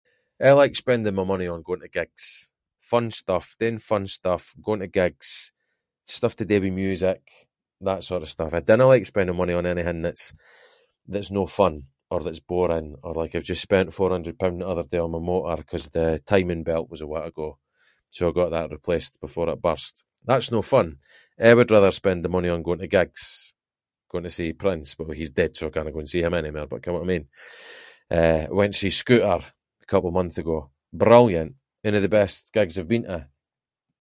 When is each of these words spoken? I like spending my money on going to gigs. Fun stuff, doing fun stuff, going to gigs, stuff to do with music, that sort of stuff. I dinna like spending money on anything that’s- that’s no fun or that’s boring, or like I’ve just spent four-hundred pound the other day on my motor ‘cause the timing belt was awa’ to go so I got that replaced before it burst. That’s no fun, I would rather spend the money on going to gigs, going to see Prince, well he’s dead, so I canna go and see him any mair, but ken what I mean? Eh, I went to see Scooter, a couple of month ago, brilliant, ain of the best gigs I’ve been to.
I 0.43 0.51
like 0.53 0.75
spending 0.75 1.15
my 1.15 1.23
money 1.23 1.47
on 1.47 1.61
going 1.61 1.81
to 1.81 1.87
gigs. 1.87 2.47
Fun 2.79 3.11
stuff, 3.11 3.55
doing 3.59 3.79
fun 3.79 4.07
stuff, 4.07 4.53
going 4.61 4.79
to 4.79 4.87
gigs, 4.87 5.51
stuff 6.05 6.35
to 6.37 6.45
do 6.45 6.59
with 6.59 6.73
music, 6.73 7.21
that 7.81 8.03
sort 8.03 8.23
of 8.23 8.29
stuff. 8.29 8.53
I 8.53 8.59
dinna 8.59 8.87
like 8.87 9.05
spending 9.05 9.35
money 9.41 9.53
on 9.59 9.65
anything 9.71 10.01
that’s- 10.05 10.33
that’s 11.11 11.31
no 11.39 11.43
fun 11.59 11.75
or 12.11 12.19
that’s 12.23 12.39
boring, 12.51 12.87
or 13.05 13.11
like 13.19 13.33
I’ve 13.35 13.45
just 13.51 13.61
spent 13.67 13.93
four-hundred 13.99 14.35
pound 14.41 14.57
the 14.61 14.67
other 14.71 14.83
day 14.91 14.97
on 15.01 15.11
my 15.15 15.19
motor 15.31 15.59
‘cause 15.69 15.85
the 15.97 16.07
timing 16.31 16.61
belt 16.69 16.89
was 16.91 17.01
awa’ 17.05 17.19
to 17.25 17.31
go 17.41 17.49
so 18.15 18.21
I 18.27 18.33
got 18.39 18.49
that 18.51 18.71
replaced 18.77 19.15
before 19.25 19.47
it 19.53 19.61
burst. 19.67 19.95
That’s 20.27 20.51
no 20.55 20.61
fun, 20.73 20.87
I 21.39 21.51
would 21.57 21.71
rather 21.73 21.91
spend 22.01 22.19
the 22.25 22.29
money 22.35 22.49
on 22.51 22.63
going 22.67 22.79
to 22.83 22.87
gigs, 22.97 23.23
going 24.11 24.25
to 24.25 24.29
see 24.37 24.53
Prince, 24.63 24.89
well 24.97 25.11
he’s 25.17 25.31
dead, 25.39 25.51
so 25.55 25.63
I 25.67 25.69
canna 25.73 25.93
go 25.95 25.99
and 26.01 26.09
see 26.11 26.23
him 26.25 26.33
any 26.35 26.51
mair, 26.53 26.67
but 26.69 26.81
ken 26.83 26.93
what 26.95 27.03
I 27.03 27.05
mean? 27.13 27.25
Eh, 28.19 28.41
I 28.49 28.53
went 28.59 28.73
to 28.73 28.79
see 28.81 28.89
Scooter, 29.01 29.39
a 29.83 29.85
couple 29.91 30.09
of 30.09 30.13
month 30.19 30.35
ago, 30.41 30.59
brilliant, 31.03 31.51
ain 31.85 31.95
of 31.97 32.01
the 32.05 32.09
best 32.19 32.39
gigs 32.55 32.75
I’ve 32.77 32.87
been 32.93 33.03
to. 33.09 33.19